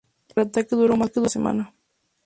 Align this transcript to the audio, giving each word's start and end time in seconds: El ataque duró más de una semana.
El 0.35 0.41
ataque 0.47 0.75
duró 0.75 0.97
más 0.97 1.13
de 1.13 1.19
una 1.19 1.29
semana. 1.29 1.75